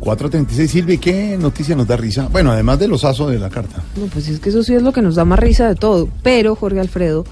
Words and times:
4.36, 0.00 0.66
Silvi, 0.66 0.98
¿qué 0.98 1.36
noticia 1.38 1.76
nos 1.76 1.86
da 1.86 1.96
risa? 1.96 2.28
Bueno, 2.32 2.50
además 2.52 2.78
del 2.78 2.92
osazo 2.92 3.28
de 3.28 3.38
la 3.38 3.50
carta. 3.50 3.82
No, 3.96 4.06
pues 4.06 4.28
es 4.28 4.40
que 4.40 4.48
eso 4.48 4.62
sí 4.62 4.74
es 4.74 4.82
lo 4.82 4.92
que 4.92 5.02
nos 5.02 5.14
da 5.14 5.24
más 5.24 5.38
risa 5.38 5.68
de 5.68 5.74
todo. 5.74 6.08
Pero, 6.22 6.56
Jorge 6.56 6.80
Alfredo, 6.80 7.26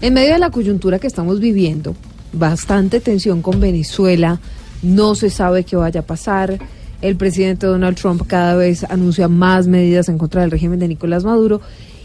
en 0.00 0.14
medio 0.14 0.32
de 0.32 0.38
la 0.38 0.50
coyuntura 0.50 0.98
que 0.98 1.08
estamos 1.08 1.40
viviendo, 1.40 1.96
bastante 2.32 3.00
tensión 3.00 3.42
con 3.42 3.60
Venezuela, 3.60 4.40
no 4.82 5.14
se 5.14 5.30
sabe 5.30 5.64
qué 5.64 5.76
vaya 5.76 6.00
a 6.00 6.06
pasar. 6.06 6.58
El 7.00 7.16
presidente 7.16 7.66
Donald 7.66 7.96
Trump 7.96 8.22
cada 8.26 8.54
vez 8.54 8.84
anuncia 8.84 9.26
más 9.26 9.66
medidas 9.66 10.08
en 10.08 10.18
contra 10.18 10.42
del 10.42 10.52
régimen 10.52 10.78
de 10.78 10.88
Nicolás 10.88 11.24
Maduro 11.24 11.60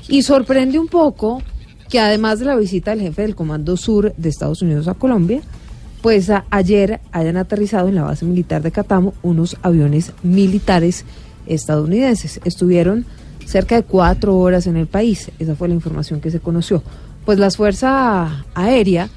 y 0.08 0.24
sorprende 0.24 0.80
un 0.80 0.88
poco 0.88 1.42
que 1.90 2.00
además 2.00 2.40
de 2.40 2.46
la 2.46 2.56
visita 2.56 2.92
del 2.92 3.02
jefe 3.02 3.22
del 3.22 3.36
Comando 3.36 3.78
Sur 3.78 4.14
de 4.18 4.30
Estados 4.30 4.62
Unidos 4.62 4.88
a 4.88 4.96
Colombia, 4.96 5.42
pues 6.02 6.32
ayer 6.50 7.00
hayan 7.12 7.38
aterrizado 7.38 7.88
en 7.88 7.96
la 7.96 8.04
base 8.04 8.26
militar 8.26 8.62
de 8.62 8.72
Catamo 8.72 9.14
unos 9.24 9.58
aviones 9.62 10.14
militares 10.24 11.06
estadounidenses. 11.48 12.40
Estuvieron 12.44 13.06
cerca 13.46 13.76
de 13.76 13.84
cuatro 13.84 14.38
horas 14.38 14.68
en 14.68 14.78
el 14.78 14.88
país. 14.88 15.32
Esa 15.40 15.56
fue 15.56 15.68
la 15.68 15.74
información 15.74 16.22
que 16.22 16.32
se 16.32 16.40
conoció. 16.40 16.84
Pues 17.26 17.40
la 17.40 17.50
Fuerza 17.52 18.46
Aérea 18.54 19.10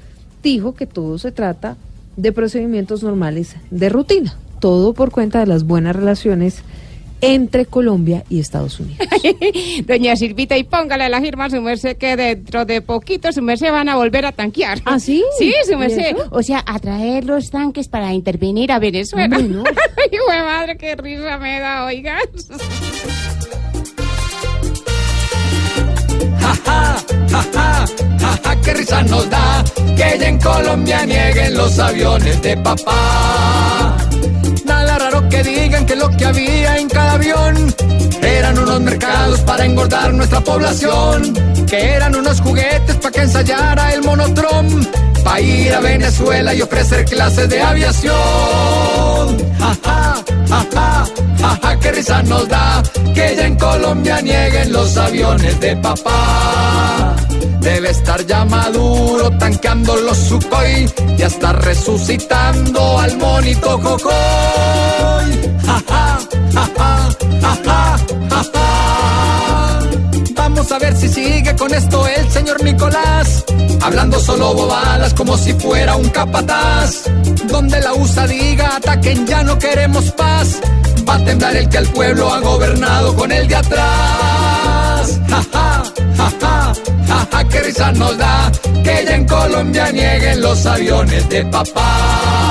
dijo 0.43 0.75
que 0.75 0.87
todo 0.87 1.19
se 1.19 1.33
trata 1.33 1.77
de 2.17 2.33
procedimientos 2.33 3.03
normales 3.03 3.57
de 3.71 3.89
rutina. 3.89 4.35
Todo 4.59 4.95
por 4.95 5.11
cuenta 5.11 5.41
de 5.41 5.47
las 5.47 5.65
buenas 5.65 5.97
relaciones 5.97 6.63
entre 7.21 7.67
Colombia 7.67 8.25
y 8.29 8.41
Estados 8.41 8.81
Unidos. 8.81 9.07
Doña 9.87 10.17
Silvita, 10.17 10.57
y 10.57 10.65
póngale 10.65 11.09
la 11.09 11.21
firma 11.21 11.47
a 11.47 11.51
su 11.51 11.61
merced 11.61 11.97
que 11.97 12.17
dentro 12.17 12.65
de 12.65 12.83
poquito 12.83 13.33
su 13.33 13.43
merced 13.43 13.71
van 13.71 13.89
a 13.89 13.97
volver 13.97 14.27
a 14.27 14.33
tanquear. 14.33 14.81
¿Ah, 14.85 14.99
sí? 14.99 15.23
Sí, 15.39 15.53
su 15.67 15.73
¿Y 15.73 15.77
merced. 15.77 16.17
O 16.31 16.43
sea, 16.43 16.63
a 16.67 16.79
traer 16.79 17.25
los 17.25 17.51
tanques 17.51 17.89
para 17.89 18.13
intervenir 18.13 18.73
a 18.73 18.79
Venezuela. 18.79 19.37
Hombre, 19.37 19.55
no. 19.55 19.65
Ay, 19.97 20.19
güey, 20.27 20.41
madre, 20.41 20.77
qué 20.77 20.97
risa 20.97 21.39
me 21.39 21.61
da, 21.61 21.85
oiga. 21.85 22.19
Ja, 26.41 26.55
ja, 26.65 26.97
ja, 27.31 27.45
ja, 27.53 27.87
ja, 28.19 28.41
ja, 28.45 28.61
qué 28.63 28.75
risa 28.75 29.03
nos 29.03 29.29
da 29.31 29.65
que 29.97 30.19
ya 30.19 30.29
en 30.29 30.39
Colombia 30.39 31.05
nieguen 31.05 31.57
los 31.57 31.79
aviones 31.79 32.41
de 32.43 32.57
papá. 32.57 33.90
Que 35.31 35.43
digan 35.43 35.87
que 35.87 35.97
lo 35.97 36.11
que 36.11 36.25
había 36.25 36.79
en 36.79 36.89
cada 36.89 37.13
avión 37.13 37.75
eran 38.23 38.59
unos 38.59 38.81
mercados 38.81 39.41
para 39.41 39.65
engordar 39.65 40.13
nuestra 40.13 40.41
población, 40.41 41.35
que 41.67 41.95
eran 41.95 42.15
unos 42.15 42.41
juguetes 42.41 42.97
para 42.97 43.11
que 43.11 43.21
ensayara 43.23 43.95
el 43.95 44.03
monotrom, 44.03 44.85
para 45.25 45.41
ir 45.41 45.73
a 45.73 45.81
Venezuela 45.81 46.55
y 46.55 46.63
ofrecer 46.63 47.05
clases 47.05 47.49
de 47.49 47.63
aviación. 47.63 48.15
Ja, 49.59 49.77
ja, 49.85 50.25
ja, 50.49 51.07
ja, 51.41 51.59
ja, 51.63 51.81
qué 51.81 51.93
risa 51.93 52.23
nos 52.25 52.49
da 52.49 52.83
que 53.15 53.37
ya 53.37 53.47
en 53.47 53.57
Colombia 53.57 54.21
nieguen 54.21 54.73
los 54.73 54.97
aviones 54.97 55.61
de 55.61 55.77
papá. 55.77 56.90
Estar 57.91 58.25
ya 58.25 58.45
Maduro 58.45 59.31
tanqueando 59.37 59.97
los 59.97 60.17
Sukhoi 60.17 60.89
y 61.19 61.23
hasta 61.23 61.53
resucitando 61.55 62.99
al 63.01 63.19
monito 63.19 63.99
ja. 63.99 64.71
Vamos 70.37 70.71
a 70.71 70.79
ver 70.79 70.97
si 70.97 71.09
sigue 71.09 71.57
con 71.57 71.75
esto 71.75 72.07
el 72.07 72.31
señor 72.31 72.63
Nicolás, 72.63 73.45
hablando 73.83 74.21
solo 74.21 74.55
bobadas 74.55 75.13
como 75.15 75.37
si 75.37 75.53
fuera 75.55 75.97
un 75.97 76.09
capataz. 76.11 77.05
Donde 77.49 77.81
la 77.81 77.93
USA 77.95 78.27
diga 78.29 78.77
ataquen 78.77 79.27
ya 79.27 79.43
no 79.43 79.59
queremos 79.59 80.13
paz, 80.13 80.61
va 81.09 81.17
a 81.17 81.25
temblar 81.25 81.57
el 81.57 81.69
que 81.69 81.79
al 81.79 81.87
pueblo 81.89 82.33
ha 82.33 82.39
gobernado 82.39 83.17
con 83.17 83.33
el 83.33 83.49
de 83.49 83.57
atrás. 83.57 84.20
Nos 87.93 88.17
da 88.19 88.53
que 88.85 89.05
ya 89.07 89.15
en 89.17 89.27
Colombia 89.27 89.91
nieguen 89.91 90.41
los 90.43 90.67
aviones 90.67 91.29
de 91.29 91.45
papá. 91.47 92.50